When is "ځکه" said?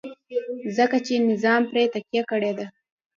0.77-0.97